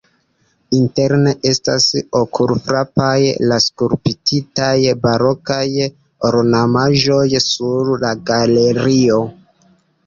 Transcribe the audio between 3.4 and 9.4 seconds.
la skulptitaj barokaj ornamaĵoj sur la galerio.